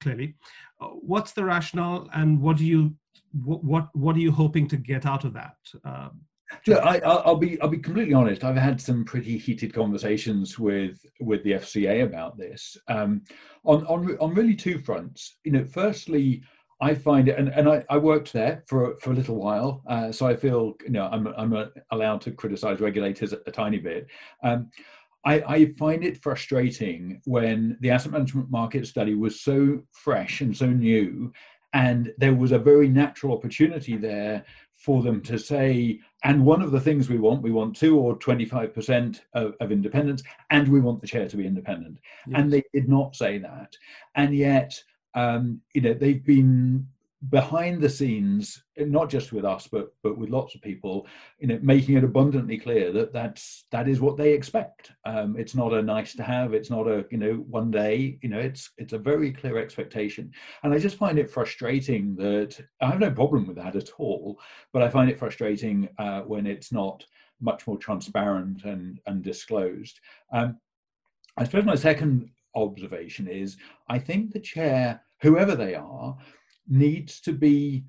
clearly 0.00 0.34
uh, 0.80 0.86
what's 0.86 1.32
the 1.32 1.44
rationale 1.44 2.08
and 2.14 2.40
what 2.40 2.56
do 2.56 2.64
you 2.64 2.94
what 3.44 3.62
what, 3.64 3.88
what 3.94 4.16
are 4.16 4.20
you 4.20 4.32
hoping 4.32 4.66
to 4.68 4.76
get 4.76 5.06
out 5.06 5.24
of 5.24 5.32
that? 5.34 5.56
Um, 5.84 6.20
Look, 6.66 6.82
I, 6.82 6.98
will 7.26 7.36
be 7.36 7.60
I'll 7.60 7.68
be 7.68 7.78
completely 7.78 8.14
honest. 8.14 8.42
I've 8.42 8.56
had 8.56 8.80
some 8.80 9.04
pretty 9.04 9.38
heated 9.38 9.72
conversations 9.72 10.58
with 10.58 10.98
with 11.20 11.44
the 11.44 11.52
FCA 11.52 12.02
about 12.02 12.36
this 12.36 12.76
um, 12.88 13.22
on 13.64 13.86
on 13.86 14.16
on 14.18 14.34
really 14.34 14.56
two 14.56 14.78
fronts. 14.78 15.38
You 15.44 15.52
know, 15.52 15.64
firstly, 15.64 16.42
I 16.80 16.94
find 16.94 17.28
it, 17.28 17.38
and, 17.38 17.50
and 17.50 17.68
I, 17.68 17.84
I 17.88 17.98
worked 17.98 18.32
there 18.32 18.64
for 18.66 18.96
for 19.00 19.12
a 19.12 19.14
little 19.14 19.36
while, 19.36 19.82
uh, 19.86 20.10
so 20.10 20.26
I 20.26 20.34
feel 20.34 20.74
you 20.82 20.90
know 20.90 21.08
I'm 21.12 21.28
I'm 21.28 21.70
allowed 21.92 22.20
to 22.22 22.32
criticise 22.32 22.80
regulators 22.80 23.32
a, 23.32 23.38
a, 23.46 23.50
tiny 23.52 23.78
bit. 23.78 24.08
Um, 24.42 24.70
I, 25.24 25.34
I, 25.42 25.74
find 25.78 26.02
it 26.02 26.22
frustrating 26.22 27.20
when 27.24 27.76
the 27.80 27.90
asset 27.90 28.12
management 28.12 28.50
market 28.50 28.86
study 28.86 29.14
was 29.14 29.40
so 29.40 29.82
fresh 29.92 30.40
and 30.40 30.56
so 30.56 30.66
new, 30.66 31.32
and 31.74 32.12
there 32.18 32.34
was 32.34 32.52
a 32.52 32.58
very 32.58 32.88
natural 32.88 33.36
opportunity 33.36 33.96
there 33.96 34.44
for 34.76 35.02
them 35.02 35.20
to 35.20 35.38
say, 35.38 36.00
and 36.24 36.44
one 36.44 36.62
of 36.62 36.70
the 36.70 36.80
things 36.80 37.10
we 37.10 37.18
want, 37.18 37.42
we 37.42 37.50
want 37.50 37.76
two 37.76 37.98
or 37.98 38.18
25% 38.18 39.20
of, 39.34 39.54
of 39.60 39.70
independence, 39.70 40.22
and 40.48 40.66
we 40.66 40.80
want 40.80 41.00
the 41.00 41.06
chair 41.06 41.28
to 41.28 41.36
be 41.36 41.46
independent. 41.46 41.98
Yes. 42.26 42.40
And 42.40 42.50
they 42.50 42.62
did 42.72 42.88
not 42.88 43.14
say 43.14 43.36
that. 43.38 43.76
And 44.14 44.34
yet, 44.34 44.82
um, 45.14 45.60
you 45.74 45.82
know, 45.82 45.92
they've 45.92 46.24
been 46.24 46.86
behind 47.28 47.82
the 47.82 47.88
scenes, 47.88 48.62
not 48.78 49.10
just 49.10 49.32
with 49.32 49.44
us, 49.44 49.68
but 49.70 49.92
but 50.02 50.16
with 50.16 50.30
lots 50.30 50.54
of 50.54 50.62
people, 50.62 51.06
you 51.38 51.48
know, 51.48 51.58
making 51.62 51.96
it 51.96 52.04
abundantly 52.04 52.56
clear 52.56 52.92
that 52.92 53.12
that's 53.12 53.66
that 53.70 53.88
is 53.88 54.00
what 54.00 54.16
they 54.16 54.32
expect. 54.32 54.92
Um, 55.04 55.36
it's 55.38 55.54
not 55.54 55.74
a 55.74 55.82
nice 55.82 56.14
to 56.14 56.22
have. 56.22 56.54
It's 56.54 56.70
not 56.70 56.88
a 56.88 57.04
you 57.10 57.18
know 57.18 57.34
one 57.48 57.70
day. 57.70 58.18
You 58.22 58.30
know, 58.30 58.38
it's 58.38 58.70
it's 58.78 58.94
a 58.94 58.98
very 58.98 59.32
clear 59.32 59.58
expectation, 59.58 60.32
and 60.62 60.72
I 60.72 60.78
just 60.78 60.96
find 60.96 61.18
it 61.18 61.30
frustrating 61.30 62.16
that 62.16 62.58
I 62.80 62.86
have 62.86 63.00
no 63.00 63.10
problem 63.10 63.46
with 63.46 63.56
that 63.56 63.76
at 63.76 63.90
all, 63.98 64.40
but 64.72 64.82
I 64.82 64.88
find 64.88 65.10
it 65.10 65.18
frustrating 65.18 65.88
uh, 65.98 66.22
when 66.22 66.46
it's 66.46 66.72
not 66.72 67.04
much 67.42 67.66
more 67.66 67.76
transparent 67.76 68.64
and 68.64 68.98
and 69.06 69.22
disclosed. 69.22 70.00
Um, 70.32 70.58
I 71.36 71.44
suppose 71.44 71.66
my 71.66 71.74
second 71.74 72.30
observation 72.54 73.28
is 73.28 73.58
I 73.88 73.98
think 73.98 74.32
the 74.32 74.40
chair, 74.40 75.02
whoever 75.20 75.54
they 75.54 75.74
are 75.74 76.16
needs 76.70 77.20
to 77.20 77.32
be 77.32 77.84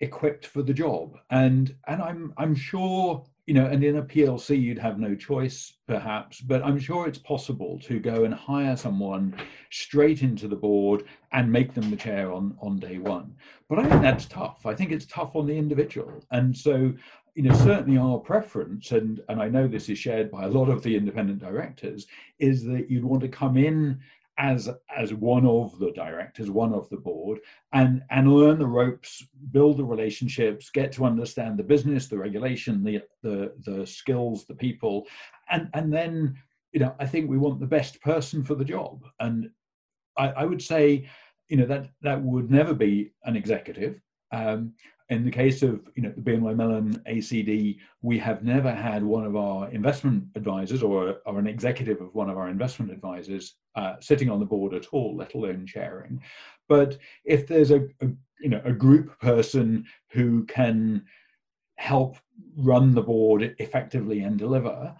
equipped 0.00 0.46
for 0.46 0.62
the 0.62 0.74
job. 0.74 1.16
And 1.30 1.74
and 1.86 2.02
i'm 2.02 2.34
i'm 2.36 2.54
sure 2.54 3.24
you 3.46 3.54
know 3.54 3.66
and 3.66 3.82
in 3.82 3.96
a 3.96 4.02
plc 4.02 4.60
you'd 4.60 4.78
have 4.78 4.98
no 4.98 5.14
choice 5.14 5.74
perhaps 5.88 6.40
but 6.40 6.62
i'm 6.64 6.78
sure 6.78 7.08
it's 7.08 7.18
possible 7.18 7.78
to 7.80 7.98
go 7.98 8.22
and 8.24 8.32
hire 8.32 8.76
someone 8.76 9.34
straight 9.70 10.22
into 10.22 10.46
the 10.46 10.56
board 10.56 11.04
and 11.32 11.50
make 11.50 11.74
them 11.74 11.90
the 11.90 11.96
chair 11.96 12.32
on 12.32 12.56
on 12.60 12.78
day 12.78 12.98
one. 12.98 13.34
But 13.68 13.78
i 13.80 13.88
think 13.88 14.02
that's 14.02 14.26
tough. 14.26 14.66
I 14.66 14.74
think 14.74 14.92
it's 14.92 15.06
tough 15.06 15.34
on 15.34 15.46
the 15.46 15.56
individual. 15.56 16.24
And 16.30 16.56
so 16.56 16.92
you 17.34 17.42
know 17.42 17.54
certainly 17.54 17.98
our 17.98 18.18
preference 18.18 18.92
and 18.92 19.20
and 19.28 19.40
i 19.40 19.48
know 19.48 19.66
this 19.66 19.88
is 19.88 19.98
shared 19.98 20.30
by 20.30 20.44
a 20.44 20.48
lot 20.48 20.68
of 20.68 20.82
the 20.82 20.94
independent 20.94 21.38
directors 21.38 22.06
is 22.38 22.62
that 22.64 22.90
you'd 22.90 23.04
want 23.04 23.22
to 23.22 23.28
come 23.28 23.56
in 23.56 23.98
as 24.38 24.68
as 24.96 25.12
one 25.12 25.46
of 25.46 25.78
the 25.78 25.92
directors, 25.92 26.50
one 26.50 26.72
of 26.72 26.88
the 26.88 26.96
board, 26.96 27.40
and 27.72 28.02
and 28.10 28.32
learn 28.32 28.58
the 28.58 28.66
ropes, 28.66 29.26
build 29.50 29.76
the 29.76 29.84
relationships, 29.84 30.70
get 30.70 30.92
to 30.92 31.04
understand 31.04 31.58
the 31.58 31.64
business, 31.64 32.08
the 32.08 32.18
regulation, 32.18 32.82
the 32.82 33.02
the 33.22 33.52
the 33.64 33.86
skills, 33.86 34.44
the 34.46 34.54
people, 34.54 35.06
and 35.50 35.68
and 35.74 35.92
then 35.92 36.36
you 36.72 36.80
know 36.80 36.94
I 36.98 37.06
think 37.06 37.28
we 37.28 37.38
want 37.38 37.60
the 37.60 37.66
best 37.66 38.00
person 38.00 38.42
for 38.42 38.54
the 38.54 38.64
job, 38.64 39.04
and 39.20 39.50
I, 40.16 40.28
I 40.28 40.44
would 40.44 40.62
say 40.62 41.08
you 41.48 41.56
know 41.58 41.66
that 41.66 41.90
that 42.00 42.22
would 42.22 42.50
never 42.50 42.74
be 42.74 43.12
an 43.24 43.36
executive. 43.36 44.00
Um, 44.32 44.72
in 45.12 45.24
the 45.24 45.30
case 45.30 45.62
of 45.62 45.80
you 45.94 46.02
know 46.02 46.12
the 46.16 46.22
BNY 46.22 46.56
Mellon 46.56 47.02
ACD, 47.06 47.78
we 48.00 48.18
have 48.18 48.42
never 48.42 48.72
had 48.72 49.02
one 49.02 49.24
of 49.24 49.36
our 49.36 49.68
investment 49.70 50.24
advisors 50.34 50.82
or, 50.82 51.18
or 51.26 51.38
an 51.38 51.46
executive 51.46 52.00
of 52.00 52.14
one 52.14 52.30
of 52.30 52.38
our 52.38 52.48
investment 52.48 52.90
advisors 52.90 53.54
uh, 53.76 53.96
sitting 54.00 54.30
on 54.30 54.40
the 54.40 54.46
board 54.46 54.72
at 54.72 54.86
all, 54.92 55.14
let 55.14 55.34
alone 55.34 55.66
chairing. 55.66 56.20
But 56.68 56.98
if 57.24 57.46
there's 57.46 57.70
a, 57.70 57.82
a 58.00 58.06
you 58.40 58.48
know 58.48 58.62
a 58.64 58.72
group 58.72 59.18
person 59.20 59.84
who 60.10 60.44
can 60.46 61.04
help 61.76 62.16
run 62.56 62.94
the 62.94 63.02
board 63.02 63.54
effectively 63.58 64.20
and 64.20 64.38
deliver, 64.38 64.94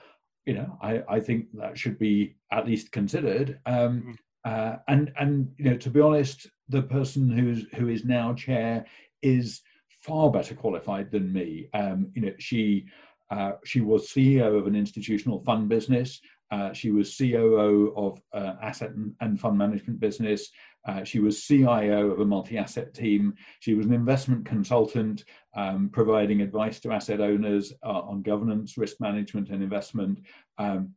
you 0.47 0.55
know, 0.55 0.79
I, 0.83 1.03
I 1.09 1.21
think 1.21 1.47
that 1.55 1.79
should 1.79 1.99
be 1.99 2.35
at 2.51 2.67
least 2.67 2.93
considered. 2.93 3.59
Um, 3.65 4.17
mm. 4.47 4.53
uh, 4.53 4.77
and 4.89 5.13
and 5.19 5.53
you 5.57 5.71
know, 5.71 5.77
to 5.79 5.91
be 5.91 6.01
honest, 6.01 6.49
the 6.69 6.83
person 6.83 7.31
who's 7.31 7.67
who 7.77 7.89
is 7.89 8.05
now 8.05 8.35
chair 8.35 8.85
is 9.23 9.63
far 9.89 10.31
better 10.31 10.55
qualified 10.55 11.11
than 11.11 11.33
me. 11.33 11.69
Um, 11.75 12.11
you 12.15 12.23
know, 12.23 12.33
she 12.39 12.87
uh, 13.31 13.53
she 13.65 13.81
was 13.81 14.09
CEO 14.09 14.59
of 14.59 14.67
an 14.67 14.77
institutional 14.77 15.41
fund 15.41 15.69
business. 15.69 16.21
Uh, 16.51 16.71
she 16.75 16.91
was 16.91 17.17
COO 17.17 17.95
of 17.97 18.21
uh, 18.35 18.57
asset 18.63 18.93
and, 19.21 19.41
fund 19.41 19.57
management 19.57 19.99
business. 19.99 20.51
Uh, 20.87 21.03
she 21.03 21.19
was 21.19 21.43
CIO 21.43 22.11
of 22.11 22.21
a 22.21 22.25
multi-asset 22.27 22.93
team. 22.93 23.33
She 23.61 23.73
was 23.73 23.87
an 23.87 23.95
investment 23.95 24.45
consultant, 24.45 25.25
um, 25.57 25.89
providing 25.91 26.43
advice 26.43 26.79
to 26.81 26.93
asset 26.93 27.23
owners 27.23 27.73
uh, 27.83 28.01
on 28.01 28.21
governance, 28.21 28.77
risk 28.77 29.01
management, 29.01 29.49
and 29.49 29.63
investment. 29.63 30.21
Um, 30.59 30.91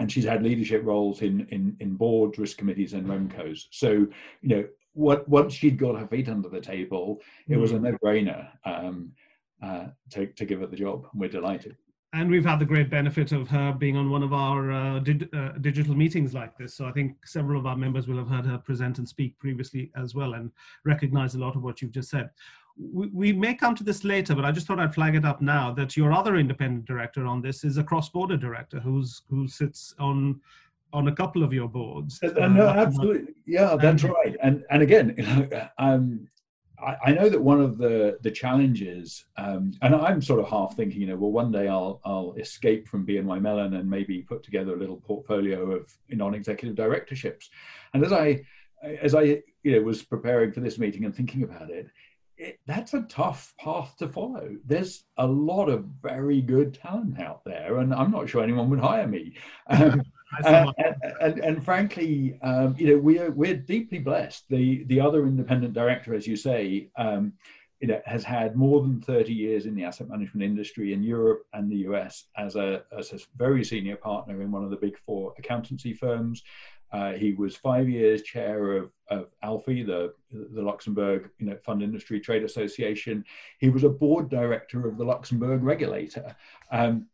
and 0.00 0.10
she's 0.10 0.24
had 0.24 0.42
leadership 0.42 0.82
roles 0.82 1.20
in, 1.20 1.46
in, 1.50 1.76
in 1.80 1.94
boards, 1.94 2.38
risk 2.38 2.56
committees, 2.56 2.94
and 2.94 3.06
REMCOs. 3.06 3.66
So, 3.70 3.90
you 4.40 4.48
know, 4.48 4.64
what, 4.94 5.28
once 5.28 5.52
she'd 5.52 5.78
got 5.78 6.00
her 6.00 6.06
feet 6.06 6.26
under 6.30 6.48
the 6.48 6.60
table, 6.60 7.20
it 7.48 7.58
was 7.58 7.72
a 7.72 7.74
mm. 7.74 7.82
no-brainer 7.82 8.48
um, 8.64 9.12
uh, 9.62 9.88
to, 10.12 10.26
to 10.26 10.44
give 10.46 10.60
her 10.60 10.66
the 10.66 10.76
job. 10.76 11.06
We're 11.12 11.28
delighted. 11.28 11.76
And 12.14 12.30
we've 12.30 12.46
had 12.46 12.58
the 12.58 12.64
great 12.64 12.90
benefit 12.90 13.30
of 13.30 13.46
her 13.48 13.72
being 13.72 13.96
on 13.98 14.10
one 14.10 14.22
of 14.22 14.32
our 14.32 14.72
uh, 14.72 14.96
uh, 14.96 15.52
digital 15.60 15.94
meetings 15.94 16.32
like 16.32 16.56
this. 16.56 16.74
So 16.74 16.86
I 16.86 16.92
think 16.92 17.18
several 17.26 17.60
of 17.60 17.66
our 17.66 17.76
members 17.76 18.08
will 18.08 18.16
have 18.16 18.28
heard 18.28 18.46
her 18.46 18.58
present 18.58 18.98
and 18.98 19.08
speak 19.08 19.38
previously 19.38 19.92
as 19.96 20.14
well 20.14 20.32
and 20.32 20.50
recognize 20.86 21.34
a 21.34 21.38
lot 21.38 21.56
of 21.56 21.62
what 21.62 21.82
you've 21.82 21.92
just 21.92 22.08
said. 22.08 22.30
We, 22.78 23.08
we 23.08 23.32
may 23.32 23.54
come 23.54 23.74
to 23.74 23.84
this 23.84 24.04
later, 24.04 24.34
but 24.34 24.44
I 24.44 24.52
just 24.52 24.66
thought 24.66 24.78
I'd 24.78 24.94
flag 24.94 25.14
it 25.14 25.24
up 25.24 25.40
now 25.40 25.72
that 25.74 25.96
your 25.96 26.12
other 26.12 26.36
independent 26.36 26.86
director 26.86 27.26
on 27.26 27.42
this 27.42 27.64
is 27.64 27.76
a 27.76 27.84
cross-border 27.84 28.36
director 28.36 28.80
who's 28.80 29.22
who 29.28 29.48
sits 29.48 29.94
on 29.98 30.40
on 30.92 31.08
a 31.08 31.12
couple 31.14 31.42
of 31.42 31.52
your 31.52 31.68
boards. 31.68 32.20
Uh, 32.22 32.48
no, 32.48 32.68
absolutely. 32.68 33.34
Yeah, 33.46 33.76
that's 33.80 34.02
and, 34.02 34.12
right. 34.12 34.36
And 34.42 34.64
and 34.70 34.82
again, 34.82 35.60
um, 35.78 36.28
I, 36.82 36.96
I, 37.06 37.12
know 37.12 37.28
that 37.28 37.40
one 37.40 37.60
of 37.60 37.78
the 37.78 38.18
the 38.22 38.30
challenges, 38.30 39.24
um, 39.36 39.72
and 39.82 39.94
I'm 39.94 40.22
sort 40.22 40.40
of 40.40 40.48
half 40.48 40.76
thinking, 40.76 41.00
you 41.00 41.06
know, 41.06 41.16
well, 41.16 41.32
one 41.32 41.52
day 41.52 41.68
I'll 41.68 42.00
I'll 42.04 42.34
escape 42.34 42.88
from 42.88 43.06
BNY 43.06 43.40
Mellon 43.40 43.74
and 43.74 43.88
maybe 43.88 44.22
put 44.22 44.42
together 44.42 44.74
a 44.74 44.78
little 44.78 44.96
portfolio 44.96 45.72
of 45.72 45.92
non-executive 46.08 46.76
directorships. 46.76 47.50
And 47.94 48.04
as 48.04 48.12
I 48.12 48.42
as 48.82 49.14
I 49.14 49.42
you 49.62 49.72
know 49.72 49.82
was 49.82 50.02
preparing 50.02 50.52
for 50.52 50.60
this 50.60 50.78
meeting 50.78 51.04
and 51.04 51.14
thinking 51.14 51.42
about 51.42 51.70
it, 51.70 51.88
it, 52.40 52.58
that's 52.66 52.94
a 52.94 53.02
tough 53.02 53.54
path 53.58 53.94
to 53.98 54.08
follow. 54.08 54.56
There's 54.64 55.04
a 55.18 55.26
lot 55.26 55.68
of 55.68 55.84
very 56.02 56.40
good 56.40 56.74
talent 56.74 57.20
out 57.20 57.44
there, 57.44 57.78
and 57.78 57.92
I'm 57.92 58.10
not 58.10 58.28
sure 58.28 58.42
anyone 58.42 58.70
would 58.70 58.80
hire 58.80 59.06
me. 59.06 59.34
Um, 60.44 60.72
and, 60.78 60.94
and, 61.20 61.38
and, 61.40 61.64
frankly, 61.64 62.38
um, 62.42 62.76
you 62.78 62.86
know, 62.86 62.98
we're 62.98 63.32
we're 63.32 63.56
deeply 63.56 63.98
blessed. 63.98 64.44
The 64.48 64.84
the 64.84 65.00
other 65.00 65.26
independent 65.26 65.74
director, 65.74 66.14
as 66.14 66.24
you 66.24 66.36
say, 66.36 66.88
um, 66.96 67.32
you 67.80 67.88
know, 67.88 68.00
has 68.04 68.22
had 68.22 68.54
more 68.54 68.80
than 68.80 69.00
30 69.00 69.32
years 69.32 69.66
in 69.66 69.74
the 69.74 69.82
asset 69.82 70.08
management 70.08 70.44
industry 70.44 70.92
in 70.92 71.02
Europe 71.02 71.42
and 71.52 71.68
the 71.68 71.78
US 71.78 72.26
as 72.36 72.54
a 72.54 72.84
as 72.96 73.12
a 73.12 73.18
very 73.36 73.64
senior 73.64 73.96
partner 73.96 74.40
in 74.40 74.52
one 74.52 74.62
of 74.62 74.70
the 74.70 74.76
big 74.76 74.96
four 74.98 75.34
accountancy 75.36 75.94
firms. 75.94 76.44
Uh, 76.92 77.12
he 77.12 77.32
was 77.32 77.56
five 77.56 77.88
years 77.88 78.22
chair 78.22 78.72
of, 78.76 78.90
of 79.08 79.28
ALFI, 79.44 79.86
the, 79.86 80.12
the 80.32 80.62
Luxembourg 80.62 81.30
you 81.38 81.46
know, 81.46 81.56
Fund 81.64 81.82
Industry 81.82 82.20
Trade 82.20 82.42
Association. 82.42 83.24
He 83.58 83.68
was 83.68 83.84
a 83.84 83.88
board 83.88 84.28
director 84.28 84.88
of 84.88 84.98
the 84.98 85.04
Luxembourg 85.04 85.62
regulator. 85.62 86.34
Um, 86.70 87.06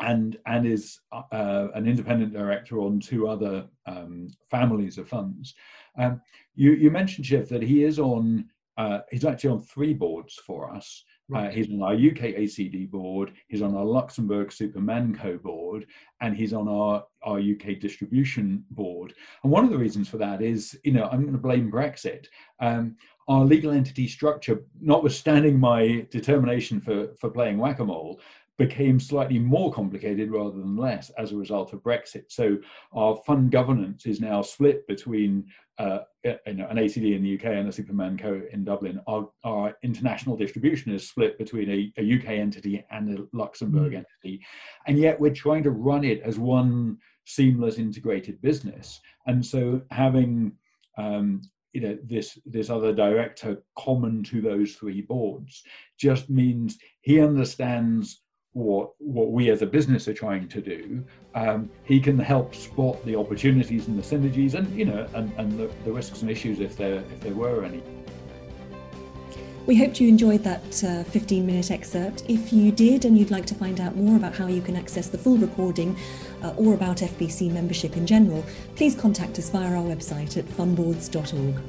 and 0.00 0.38
and 0.46 0.66
is 0.66 1.00
uh, 1.12 1.68
an 1.74 1.86
independent 1.86 2.32
director 2.32 2.80
on 2.80 2.98
two 2.98 3.28
other 3.28 3.66
um, 3.86 4.28
families 4.50 4.98
of 4.98 5.08
funds. 5.08 5.54
Um, 5.96 6.20
you, 6.56 6.72
you 6.72 6.90
mentioned, 6.90 7.26
Shiv, 7.26 7.48
that 7.50 7.62
he 7.62 7.84
is 7.84 7.98
on. 7.98 8.46
Uh, 8.76 9.00
he's 9.10 9.24
actually 9.24 9.50
on 9.50 9.60
three 9.60 9.94
boards 9.94 10.34
for 10.34 10.68
us. 10.68 11.04
Uh, 11.32 11.36
right. 11.38 11.48
Uh, 11.48 11.50
he's 11.50 11.70
on 11.70 11.82
our 11.82 11.94
UK 11.94 12.36
ACD 12.36 12.90
board, 12.90 13.32
he's 13.48 13.62
on 13.62 13.74
our 13.74 13.84
Luxembourg 13.84 14.48
Supermanco 14.48 15.40
board, 15.40 15.86
and 16.20 16.36
he's 16.36 16.52
on 16.52 16.68
our, 16.68 17.04
our 17.22 17.38
UK 17.38 17.80
distribution 17.80 18.64
board. 18.70 19.14
And 19.42 19.52
one 19.52 19.64
of 19.64 19.70
the 19.70 19.78
reasons 19.78 20.08
for 20.08 20.18
that 20.18 20.42
is, 20.42 20.78
you 20.84 20.92
know, 20.92 21.08
I'm 21.10 21.22
going 21.22 21.32
to 21.32 21.38
blame 21.38 21.70
Brexit. 21.70 22.26
Um, 22.60 22.96
our 23.26 23.44
legal 23.44 23.72
entity 23.72 24.06
structure, 24.06 24.64
notwithstanding 24.80 25.58
my 25.58 26.06
determination 26.10 26.80
for, 26.80 27.14
for 27.18 27.30
playing 27.30 27.56
whack 27.56 27.78
a 27.78 27.84
mole, 27.84 28.20
became 28.56 29.00
slightly 29.00 29.38
more 29.38 29.72
complicated 29.72 30.30
rather 30.30 30.56
than 30.56 30.76
less 30.76 31.10
as 31.18 31.32
a 31.32 31.36
result 31.36 31.72
of 31.72 31.82
Brexit. 31.82 32.24
So 32.28 32.58
our 32.92 33.16
fund 33.26 33.50
governance 33.50 34.06
is 34.06 34.20
now 34.20 34.42
split 34.42 34.86
between 34.86 35.46
uh, 35.78 35.98
you 36.24 36.54
know, 36.54 36.68
an 36.68 36.76
ACD 36.76 37.16
in 37.16 37.22
the 37.22 37.34
UK 37.34 37.46
and 37.46 37.68
a 37.68 37.72
Supermanco 37.72 38.48
in 38.52 38.64
Dublin. 38.64 39.00
Our, 39.08 39.28
our 39.42 39.76
international 39.82 40.36
distribution 40.36 40.92
is 40.92 41.08
split 41.08 41.36
between 41.36 41.68
a, 41.68 41.92
a 42.00 42.16
UK 42.16 42.38
entity 42.38 42.84
and 42.90 43.18
a 43.18 43.26
Luxembourg 43.36 43.92
mm. 43.92 43.96
entity, 43.96 44.44
and 44.86 44.98
yet 44.98 45.18
we're 45.18 45.34
trying 45.34 45.64
to 45.64 45.70
run 45.70 46.04
it 46.04 46.22
as 46.22 46.38
one 46.38 46.98
seamless 47.26 47.78
integrated 47.78 48.40
business. 48.40 49.00
And 49.26 49.44
so 49.44 49.82
having 49.90 50.52
um, 50.96 51.42
you 51.72 51.80
know 51.80 51.98
this 52.04 52.38
this 52.46 52.70
other 52.70 52.94
director 52.94 53.62
common 53.76 54.22
to 54.24 54.40
those 54.40 54.74
three 54.74 55.02
boards 55.02 55.64
just 55.98 56.30
means 56.30 56.78
he 57.00 57.20
understands 57.20 58.22
what 58.54 58.92
what 58.98 59.30
we 59.30 59.50
as 59.50 59.62
a 59.62 59.66
business 59.66 60.08
are 60.08 60.14
trying 60.14 60.48
to 60.48 60.60
do 60.60 61.04
um, 61.34 61.68
he 61.82 62.00
can 62.00 62.18
help 62.18 62.54
spot 62.54 63.04
the 63.04 63.14
opportunities 63.14 63.88
and 63.88 63.98
the 63.98 64.02
synergies 64.02 64.54
and 64.54 64.72
you 64.76 64.84
know 64.84 65.06
and, 65.14 65.32
and 65.38 65.58
the, 65.58 65.68
the 65.84 65.92
risks 65.92 66.22
and 66.22 66.30
issues 66.30 66.60
if 66.60 66.76
there 66.76 66.96
if 67.12 67.20
there 67.20 67.34
were 67.34 67.64
any 67.64 67.82
we 69.66 69.76
hoped 69.76 69.98
you 69.98 70.08
enjoyed 70.08 70.44
that 70.44 70.84
uh, 70.84 71.04
15 71.04 71.46
minute 71.46 71.70
excerpt. 71.70 72.24
If 72.28 72.52
you 72.52 72.70
did 72.70 73.06
and 73.06 73.16
you'd 73.16 73.30
like 73.30 73.46
to 73.46 73.54
find 73.54 73.80
out 73.80 73.96
more 73.96 74.16
about 74.16 74.34
how 74.34 74.46
you 74.46 74.60
can 74.60 74.76
access 74.76 75.08
the 75.08 75.16
full 75.16 75.38
recording 75.38 75.96
uh, 76.42 76.50
or 76.58 76.74
about 76.74 76.98
FBC 76.98 77.50
membership 77.50 77.96
in 77.96 78.06
general, 78.06 78.44
please 78.76 78.94
contact 78.94 79.38
us 79.38 79.48
via 79.48 79.74
our 79.74 79.82
website 79.82 80.36
at 80.36 80.44
fundboards.org. 80.44 81.62